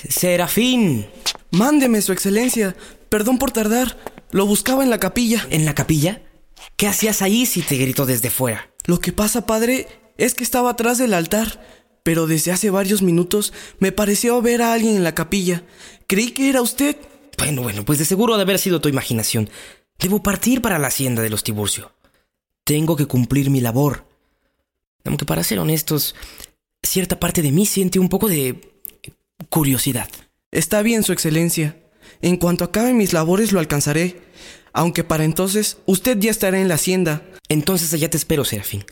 Serafín. 0.08 1.06
Mándeme, 1.50 2.02
Su 2.02 2.12
Excelencia. 2.12 2.76
Perdón 3.08 3.38
por 3.38 3.50
tardar. 3.50 3.98
Lo 4.30 4.46
buscaba 4.46 4.82
en 4.82 4.90
la 4.90 4.98
capilla. 4.98 5.46
¿En 5.50 5.64
la 5.64 5.74
capilla? 5.74 6.22
¿Qué 6.76 6.86
hacías 6.86 7.22
ahí 7.22 7.46
si 7.46 7.62
te 7.62 7.76
gritó 7.76 8.06
desde 8.06 8.30
fuera? 8.30 8.70
Lo 8.84 9.00
que 9.00 9.12
pasa, 9.12 9.46
padre, 9.46 9.88
es 10.18 10.34
que 10.34 10.44
estaba 10.44 10.70
atrás 10.70 10.98
del 10.98 11.14
altar, 11.14 11.64
pero 12.02 12.26
desde 12.26 12.52
hace 12.52 12.70
varios 12.70 13.02
minutos 13.02 13.52
me 13.78 13.92
pareció 13.92 14.40
ver 14.42 14.62
a 14.62 14.72
alguien 14.72 14.96
en 14.96 15.04
la 15.04 15.14
capilla. 15.14 15.64
Creí 16.06 16.30
que 16.30 16.48
era 16.48 16.62
usted. 16.62 16.96
Bueno, 17.38 17.62
bueno, 17.62 17.84
pues 17.84 17.98
de 17.98 18.04
seguro 18.04 18.36
de 18.36 18.42
haber 18.42 18.58
sido 18.58 18.80
tu 18.80 18.88
imaginación. 18.88 19.50
Debo 19.98 20.22
partir 20.22 20.62
para 20.62 20.78
la 20.78 20.88
hacienda 20.88 21.22
de 21.22 21.30
los 21.30 21.42
Tiburcio. 21.42 21.92
Tengo 22.64 22.96
que 22.96 23.06
cumplir 23.06 23.50
mi 23.50 23.60
labor. 23.60 24.06
Aunque 25.04 25.24
para 25.24 25.44
ser 25.44 25.58
honestos, 25.58 26.14
cierta 26.82 27.18
parte 27.18 27.42
de 27.42 27.52
mí 27.52 27.64
siente 27.66 27.98
un 27.98 28.08
poco 28.08 28.28
de 28.28 28.75
curiosidad. 29.48 30.08
Está 30.50 30.82
bien, 30.82 31.02
Su 31.02 31.12
Excelencia. 31.12 31.76
En 32.22 32.36
cuanto 32.36 32.64
acabe 32.64 32.92
mis 32.92 33.12
labores 33.12 33.52
lo 33.52 33.60
alcanzaré. 33.60 34.22
Aunque 34.72 35.04
para 35.04 35.24
entonces 35.24 35.78
usted 35.86 36.18
ya 36.18 36.30
estará 36.30 36.60
en 36.60 36.68
la 36.68 36.74
hacienda. 36.74 37.22
Entonces 37.48 37.92
allá 37.92 38.10
te 38.10 38.16
espero, 38.16 38.44
Serafín. 38.44 38.84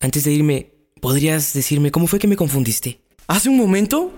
Antes 0.00 0.24
de 0.24 0.32
irme, 0.32 0.72
¿podrías 1.00 1.52
decirme 1.52 1.90
cómo 1.90 2.06
fue 2.06 2.18
que 2.18 2.28
me 2.28 2.36
confundiste? 2.36 3.00
¿Hace 3.26 3.48
un 3.48 3.56
momento? 3.56 4.12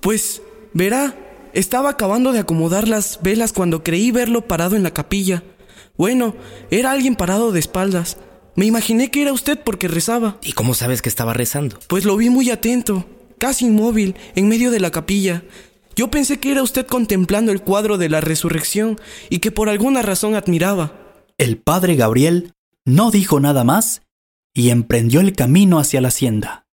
Pues, 0.00 0.42
verá, 0.74 1.16
estaba 1.52 1.90
acabando 1.90 2.32
de 2.32 2.40
acomodar 2.40 2.88
las 2.88 3.20
velas 3.22 3.52
cuando 3.52 3.82
creí 3.82 4.10
verlo 4.10 4.46
parado 4.46 4.76
en 4.76 4.82
la 4.82 4.92
capilla. 4.92 5.42
Bueno, 5.96 6.34
era 6.70 6.92
alguien 6.92 7.16
parado 7.16 7.52
de 7.52 7.60
espaldas. 7.60 8.16
Me 8.54 8.66
imaginé 8.66 9.10
que 9.10 9.22
era 9.22 9.32
usted 9.32 9.58
porque 9.62 9.88
rezaba. 9.88 10.38
¿Y 10.42 10.52
cómo 10.52 10.74
sabes 10.74 11.02
que 11.02 11.08
estaba 11.08 11.34
rezando? 11.34 11.78
Pues 11.88 12.04
lo 12.04 12.16
vi 12.16 12.30
muy 12.30 12.50
atento, 12.50 13.06
casi 13.38 13.66
inmóvil, 13.66 14.14
en 14.34 14.48
medio 14.48 14.70
de 14.70 14.80
la 14.80 14.90
capilla. 14.90 15.42
Yo 15.96 16.10
pensé 16.10 16.38
que 16.38 16.52
era 16.52 16.62
usted 16.62 16.86
contemplando 16.86 17.50
el 17.50 17.62
cuadro 17.62 17.98
de 17.98 18.08
la 18.08 18.20
resurrección 18.20 19.00
y 19.30 19.38
que 19.38 19.50
por 19.50 19.68
alguna 19.68 20.02
razón 20.02 20.34
admiraba. 20.34 21.24
El 21.38 21.56
padre 21.58 21.96
Gabriel 21.96 22.52
no 22.84 23.10
dijo 23.10 23.40
nada 23.40 23.64
más 23.64 24.02
y 24.54 24.70
emprendió 24.70 25.20
el 25.20 25.34
camino 25.34 25.78
hacia 25.78 26.00
la 26.00 26.08
hacienda. 26.08 26.67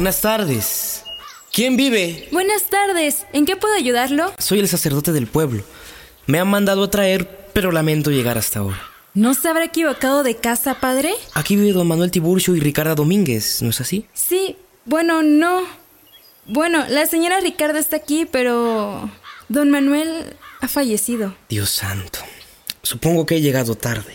Buenas 0.00 0.22
tardes. 0.22 1.02
¿Quién 1.52 1.76
vive? 1.76 2.26
Buenas 2.32 2.70
tardes. 2.70 3.26
¿En 3.34 3.44
qué 3.44 3.56
puedo 3.56 3.74
ayudarlo? 3.74 4.32
Soy 4.38 4.58
el 4.58 4.66
sacerdote 4.66 5.12
del 5.12 5.26
pueblo. 5.26 5.62
Me 6.26 6.40
han 6.40 6.48
mandado 6.48 6.84
a 6.84 6.90
traer, 6.90 7.50
pero 7.52 7.70
lamento 7.70 8.10
llegar 8.10 8.38
hasta 8.38 8.60
ahora. 8.60 8.80
¿No 9.12 9.34
se 9.34 9.46
habrá 9.46 9.64
equivocado 9.64 10.22
de 10.22 10.36
casa, 10.36 10.80
padre? 10.80 11.12
Aquí 11.34 11.54
vive 11.54 11.72
don 11.72 11.86
Manuel 11.86 12.10
Tiburcio 12.10 12.56
y 12.56 12.60
Ricarda 12.60 12.94
Domínguez, 12.94 13.60
¿no 13.60 13.68
es 13.68 13.82
así? 13.82 14.06
Sí. 14.14 14.56
Bueno, 14.86 15.22
no. 15.22 15.64
Bueno, 16.46 16.82
la 16.88 17.04
señora 17.04 17.38
Ricarda 17.40 17.78
está 17.78 17.96
aquí, 17.96 18.24
pero... 18.24 19.10
Don 19.50 19.68
Manuel 19.68 20.34
ha 20.62 20.68
fallecido. 20.68 21.34
Dios 21.50 21.68
santo. 21.68 22.20
Supongo 22.82 23.26
que 23.26 23.36
he 23.36 23.42
llegado 23.42 23.74
tarde. 23.74 24.14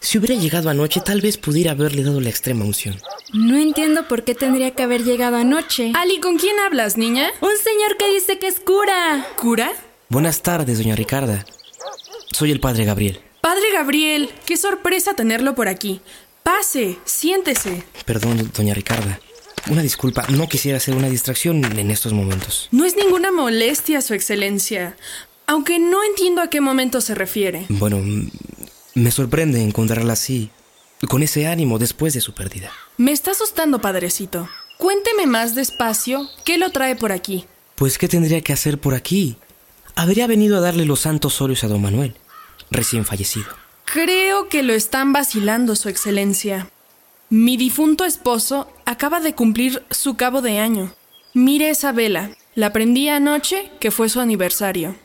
Si 0.00 0.18
hubiera 0.18 0.34
llegado 0.34 0.68
anoche, 0.68 1.00
tal 1.00 1.20
vez 1.20 1.38
pudiera 1.38 1.70
haberle 1.70 2.02
dado 2.02 2.20
la 2.20 2.28
extrema 2.28 2.64
unción. 2.64 2.96
No 3.32 3.56
entiendo 3.56 4.06
por 4.06 4.22
qué 4.22 4.34
tendría 4.34 4.70
que 4.70 4.82
haber 4.82 5.02
llegado 5.02 5.36
anoche. 5.36 5.92
Ali, 5.94 6.20
¿con 6.20 6.38
quién 6.38 6.58
hablas, 6.60 6.96
niña? 6.96 7.30
Un 7.40 7.56
señor 7.62 7.96
que 7.98 8.12
dice 8.14 8.38
que 8.38 8.46
es 8.46 8.60
cura. 8.60 9.26
¿Cura? 9.36 9.72
Buenas 10.08 10.42
tardes, 10.42 10.78
doña 10.78 10.94
Ricarda. 10.94 11.44
Soy 12.32 12.52
el 12.52 12.60
padre 12.60 12.84
Gabriel. 12.84 13.20
Padre 13.40 13.72
Gabriel, 13.72 14.30
qué 14.44 14.56
sorpresa 14.56 15.14
tenerlo 15.14 15.54
por 15.54 15.68
aquí. 15.68 16.00
Pase, 16.42 16.98
siéntese. 17.04 17.82
Perdón, 18.04 18.50
doña 18.56 18.74
Ricarda. 18.74 19.20
Una 19.68 19.82
disculpa, 19.82 20.24
no 20.28 20.48
quisiera 20.48 20.78
ser 20.78 20.94
una 20.94 21.08
distracción 21.08 21.64
en 21.64 21.90
estos 21.90 22.12
momentos. 22.12 22.68
No 22.70 22.84
es 22.84 22.96
ninguna 22.96 23.32
molestia, 23.32 24.00
Su 24.00 24.14
Excelencia. 24.14 24.96
Aunque 25.48 25.80
no 25.80 26.04
entiendo 26.04 26.42
a 26.42 26.50
qué 26.50 26.60
momento 26.60 27.00
se 27.00 27.16
refiere. 27.16 27.66
Bueno, 27.68 28.00
me 28.94 29.10
sorprende 29.10 29.60
encontrarla 29.62 30.12
así, 30.12 30.50
con 31.08 31.22
ese 31.22 31.46
ánimo 31.46 31.78
después 31.78 32.14
de 32.14 32.20
su 32.20 32.32
pérdida. 32.32 32.70
Me 32.96 33.12
está 33.12 33.32
asustando, 33.32 33.80
padrecito. 33.80 34.48
Cuénteme 34.78 35.26
más 35.26 35.54
despacio 35.54 36.28
qué 36.44 36.58
lo 36.58 36.70
trae 36.70 36.96
por 36.96 37.12
aquí. 37.12 37.46
Pues, 37.74 37.98
¿qué 37.98 38.08
tendría 38.08 38.40
que 38.40 38.52
hacer 38.52 38.78
por 38.80 38.94
aquí? 38.94 39.36
Habría 39.94 40.26
venido 40.26 40.56
a 40.56 40.60
darle 40.60 40.84
los 40.84 41.00
santos 41.00 41.40
óleos 41.40 41.64
a 41.64 41.68
don 41.68 41.82
Manuel, 41.82 42.16
recién 42.70 43.04
fallecido. 43.04 43.46
Creo 43.84 44.48
que 44.48 44.62
lo 44.62 44.72
están 44.72 45.12
vacilando, 45.12 45.76
Su 45.76 45.88
Excelencia. 45.88 46.70
Mi 47.28 47.56
difunto 47.56 48.04
esposo 48.04 48.68
acaba 48.84 49.20
de 49.20 49.34
cumplir 49.34 49.84
su 49.90 50.16
cabo 50.16 50.42
de 50.42 50.58
año. 50.58 50.94
Mire 51.34 51.70
esa 51.70 51.92
vela. 51.92 52.30
La 52.54 52.72
prendí 52.72 53.08
anoche, 53.08 53.70
que 53.80 53.90
fue 53.90 54.08
su 54.08 54.20
aniversario. 54.20 54.96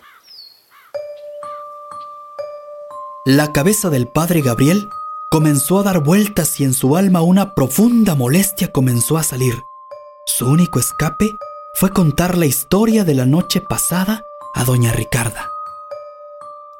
La 3.26 3.52
cabeza 3.52 3.90
del 3.90 4.08
padre 4.08 4.42
Gabriel 4.42 4.88
comenzó 5.32 5.80
a 5.80 5.84
dar 5.84 6.04
vueltas 6.04 6.60
y 6.60 6.66
en 6.66 6.74
su 6.74 6.98
alma 6.98 7.22
una 7.22 7.56
profunda 7.56 8.16
molestia 8.16 8.70
comenzó 8.70 9.18
a 9.18 9.24
salir. 9.24 9.64
Su 10.26 10.46
único 10.46 10.78
escape 10.78 11.38
fue 11.74 11.90
contar 11.90 12.38
la 12.38 12.46
historia 12.46 13.06
de 13.06 13.16
la 13.16 13.26
noche 13.26 13.62
pasada 13.62 14.26
a 14.54 14.66
doña 14.66 14.92
Ricarda. 14.92 15.48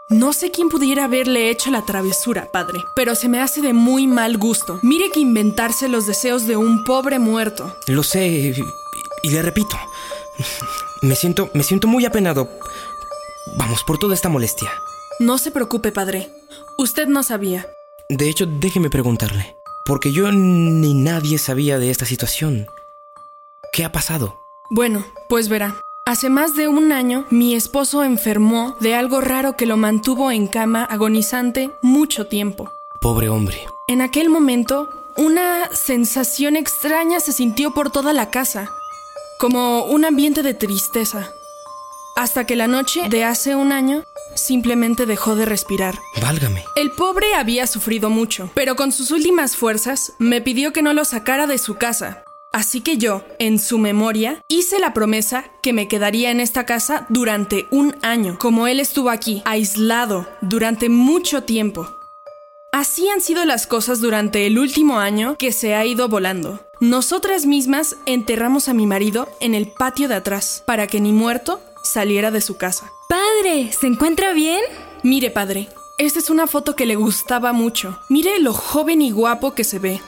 No 0.10 0.34
sé 0.34 0.52
quién 0.52 0.68
pudiera 0.68 1.06
haberle 1.06 1.50
hecho 1.50 1.72
la 1.72 1.86
travesura, 1.86 2.52
padre, 2.52 2.84
pero 2.94 3.16
se 3.16 3.30
me 3.30 3.40
hace 3.40 3.62
de 3.62 3.72
muy 3.72 4.06
mal 4.06 4.38
gusto. 4.38 4.80
Mire 4.82 5.12
que 5.12 5.22
inventarse 5.22 5.88
los 5.88 6.06
deseos 6.06 6.46
de 6.46 6.58
un 6.58 6.84
pobre 6.84 7.20
muerto. 7.20 7.74
Lo 7.88 8.04
sé, 8.04 8.28
y, 8.28 8.54
y 9.24 9.30
le 9.30 9.42
repito, 9.42 9.78
me 11.02 11.16
siento, 11.16 11.50
me 11.54 11.64
siento 11.64 11.88
muy 11.88 12.04
apenado. 12.04 12.50
Vamos, 13.56 13.86
por 13.86 13.98
toda 13.98 14.14
esta 14.14 14.28
molestia. 14.28 14.70
No 15.22 15.38
se 15.38 15.52
preocupe, 15.52 15.94
padre. 15.94 16.34
Usted 16.78 17.08
no 17.08 17.24
sabía. 17.24 17.66
De 18.12 18.28
hecho, 18.28 18.46
déjeme 18.46 18.90
preguntarle, 18.90 19.56
porque 19.86 20.12
yo 20.12 20.34
ni 20.34 20.94
nadie 20.94 21.38
sabía 21.38 21.80
de 21.80 21.90
esta 21.90 22.06
situación. 22.06 22.68
¿Qué 23.72 23.86
ha 23.86 23.94
pasado? 23.94 24.42
Bueno, 24.70 25.06
pues 25.30 25.48
verá. 25.48 25.80
Hace 26.06 26.30
más 26.30 26.54
de 26.58 26.68
un 26.68 26.92
año, 26.92 27.26
mi 27.30 27.56
esposo 27.56 28.04
enfermó 28.04 28.76
de 28.82 28.96
algo 28.96 29.22
raro 29.22 29.56
que 29.56 29.66
lo 29.66 29.78
mantuvo 29.78 30.30
en 30.30 30.48
cama 30.48 30.84
agonizante 30.84 31.72
mucho 31.82 32.28
tiempo. 32.28 32.70
Pobre 33.00 33.30
hombre. 33.30 33.66
En 33.88 34.02
aquel 34.02 34.30
momento, 34.30 34.90
una 35.16 35.70
sensación 35.74 36.58
extraña 36.58 37.22
se 37.22 37.32
sintió 37.32 37.72
por 37.72 37.92
toda 37.92 38.12
la 38.12 38.30
casa, 38.30 38.70
como 39.40 39.86
un 39.86 40.04
ambiente 40.04 40.44
de 40.44 40.54
tristeza. 40.54 41.32
Hasta 42.18 42.46
que 42.46 42.58
la 42.58 42.68
noche 42.68 43.08
de 43.08 43.24
hace 43.24 43.56
un 43.56 43.72
año 43.72 44.04
simplemente 44.36 45.06
dejó 45.06 45.36
de 45.36 45.46
respirar. 45.46 46.00
Válgame. 46.22 46.64
El 46.76 46.92
pobre 46.92 47.34
había 47.36 47.68
sufrido 47.68 48.10
mucho, 48.10 48.50
pero 48.54 48.76
con 48.76 48.92
sus 48.92 49.12
últimas 49.12 49.56
fuerzas 49.56 50.14
me 50.20 50.42
pidió 50.42 50.74
que 50.74 50.82
no 50.82 50.94
lo 50.94 51.06
sacara 51.06 51.48
de 51.48 51.58
su 51.58 51.76
casa. 51.76 52.24
Así 52.54 52.82
que 52.82 52.98
yo, 52.98 53.24
en 53.40 53.60
su 53.60 53.78
memoria, 53.78 54.42
hice 54.50 54.80
la 54.80 54.94
promesa 54.94 55.46
que 55.64 55.72
me 55.72 55.88
quedaría 55.88 56.32
en 56.32 56.42
esta 56.42 56.66
casa 56.66 57.06
durante 57.08 57.66
un 57.72 57.96
año, 58.02 58.38
como 58.40 58.68
él 58.68 58.82
estuvo 58.82 59.10
aquí, 59.10 59.42
aislado, 59.46 60.28
durante 60.42 60.90
mucho 60.90 61.44
tiempo. 61.44 61.88
Así 62.74 63.08
han 63.10 63.22
sido 63.22 63.46
las 63.46 63.68
cosas 63.68 64.02
durante 64.02 64.48
el 64.48 64.60
último 64.60 65.00
año 65.00 65.38
que 65.38 65.54
se 65.54 65.76
ha 65.76 65.86
ido 65.86 66.10
volando. 66.10 66.60
Nosotras 66.82 67.46
mismas 67.46 67.96
enterramos 68.06 68.68
a 68.68 68.74
mi 68.74 68.86
marido 68.86 69.30
en 69.40 69.56
el 69.56 69.68
patio 69.68 70.08
de 70.10 70.16
atrás, 70.16 70.64
para 70.66 70.88
que 70.88 71.00
ni 71.00 71.14
muerto 71.14 71.62
saliera 71.84 72.32
de 72.32 72.42
su 72.42 72.58
casa. 72.58 72.90
Padre, 73.12 73.74
¿se 73.74 73.88
encuentra 73.88 74.32
bien? 74.32 74.62
Mire, 75.04 75.32
padre, 75.32 75.68
esta 75.98 76.20
es 76.20 76.30
una 76.30 76.48
foto 76.48 76.78
que 76.78 76.86
le 76.86 76.96
gustaba 76.96 77.52
mucho. 77.52 78.00
Mire 78.08 78.40
lo 78.40 78.54
joven 78.54 79.02
y 79.02 79.12
guapo 79.12 79.54
que 79.54 79.66
se 79.66 79.80
ve. 79.80 80.00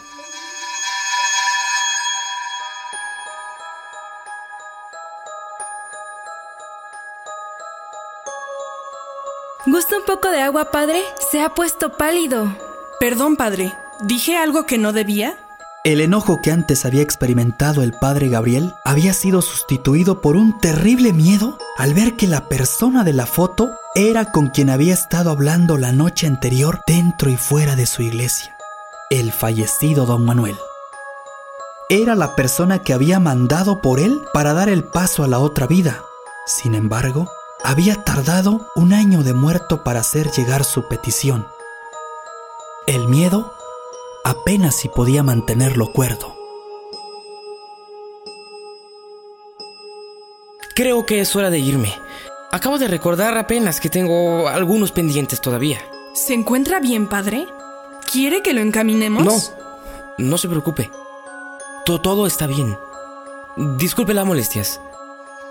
¿Gusta 9.66 9.98
un 9.98 10.06
poco 10.06 10.30
de 10.30 10.40
agua, 10.40 10.72
padre? 10.72 11.04
Se 11.30 11.42
ha 11.42 11.54
puesto 11.54 11.98
pálido. 11.98 12.56
Perdón, 13.02 13.36
padre. 13.36 13.74
¿Dije 14.06 14.38
algo 14.38 14.66
que 14.66 14.78
no 14.78 14.94
debía? 14.94 15.43
El 15.84 16.00
enojo 16.00 16.40
que 16.42 16.50
antes 16.50 16.86
había 16.86 17.02
experimentado 17.02 17.84
el 17.84 17.92
padre 17.92 18.30
Gabriel 18.30 18.74
había 18.86 19.12
sido 19.12 19.42
sustituido 19.42 20.22
por 20.22 20.38
un 20.38 20.58
terrible 20.60 21.12
miedo 21.12 21.58
al 21.78 21.94
ver 21.94 22.16
que 22.16 22.26
la 22.26 22.48
persona 22.48 23.04
de 23.04 23.12
la 23.12 23.26
foto 23.26 23.70
era 23.94 24.32
con 24.32 24.48
quien 24.48 24.70
había 24.70 24.94
estado 24.94 25.30
hablando 25.30 25.78
la 25.78 25.92
noche 25.92 26.26
anterior 26.26 26.80
dentro 26.88 27.30
y 27.30 27.36
fuera 27.36 27.76
de 27.76 27.86
su 27.86 28.02
iglesia, 28.02 28.56
el 29.10 29.34
fallecido 29.34 30.06
don 30.06 30.24
Manuel. 30.24 30.56
Era 31.90 32.16
la 32.16 32.34
persona 32.38 32.80
que 32.80 32.94
había 32.94 33.20
mandado 33.20 33.82
por 33.82 34.00
él 34.00 34.22
para 34.34 34.54
dar 34.54 34.70
el 34.70 34.86
paso 34.86 35.26
a 35.26 35.28
la 35.28 35.40
otra 35.40 35.68
vida. 35.68 36.02
Sin 36.46 36.76
embargo, 36.76 37.30
había 37.62 38.06
tardado 38.06 38.70
un 38.78 38.94
año 38.94 39.22
de 39.22 39.34
muerto 39.34 39.84
para 39.84 40.00
hacer 40.00 40.32
llegar 40.32 40.64
su 40.64 40.88
petición. 40.88 41.46
El 42.88 43.10
miedo 43.10 43.54
apenas 44.24 44.76
si 44.76 44.90
podía 44.90 45.24
mantenerlo 45.24 45.92
cuerdo. 45.92 46.36
Creo 50.76 51.06
que 51.06 51.20
es 51.22 51.36
hora 51.36 51.50
de 51.50 51.60
irme. 51.60 51.94
Acabo 52.52 52.78
de 52.80 52.88
recordar 52.88 53.38
apenas 53.38 53.80
que 53.80 53.90
tengo 53.90 54.48
algunos 54.48 54.92
pendientes 54.92 55.42
todavía. 55.42 55.80
¿Se 56.14 56.34
encuentra 56.34 56.80
bien, 56.80 57.08
padre? 57.08 57.46
¿Quiere 58.12 58.42
que 58.42 58.54
lo 58.54 58.62
encaminemos? 58.62 59.24
No, 59.24 59.34
no 60.18 60.38
se 60.38 60.48
preocupe. 60.48 60.90
To- 61.86 62.02
todo 62.02 62.28
está 62.28 62.48
bien. 62.48 62.78
Disculpe 63.78 64.14
las 64.14 64.26
molestias. 64.26 64.80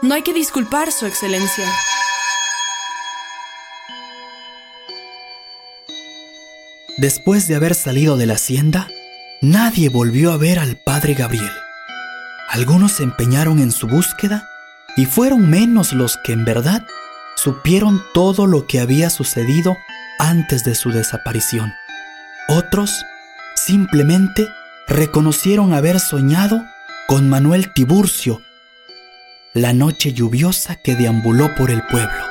No 0.00 0.14
hay 0.14 0.22
que 0.22 0.32
disculpar, 0.32 0.90
Su 0.90 1.06
Excelencia. 1.06 1.68
Después 7.02 7.48
de 7.48 7.56
haber 7.56 7.74
salido 7.74 8.16
de 8.16 8.26
la 8.26 8.34
hacienda, 8.34 8.86
nadie 9.40 9.88
volvió 9.88 10.30
a 10.30 10.36
ver 10.36 10.60
al 10.60 10.76
padre 10.76 11.14
Gabriel. 11.14 11.50
Algunos 12.48 12.92
se 12.92 13.02
empeñaron 13.02 13.58
en 13.58 13.72
su 13.72 13.88
búsqueda 13.88 14.48
y 14.96 15.06
fueron 15.06 15.50
menos 15.50 15.92
los 15.94 16.16
que 16.18 16.30
en 16.30 16.44
verdad 16.44 16.86
supieron 17.34 18.00
todo 18.14 18.46
lo 18.46 18.68
que 18.68 18.78
había 18.78 19.10
sucedido 19.10 19.76
antes 20.20 20.62
de 20.62 20.76
su 20.76 20.92
desaparición. 20.92 21.74
Otros 22.48 23.04
simplemente 23.56 24.46
reconocieron 24.86 25.74
haber 25.74 25.98
soñado 25.98 26.62
con 27.08 27.28
Manuel 27.28 27.72
Tiburcio 27.72 28.40
la 29.54 29.72
noche 29.72 30.12
lluviosa 30.12 30.76
que 30.76 30.94
deambuló 30.94 31.52
por 31.56 31.72
el 31.72 31.82
pueblo. 31.82 32.21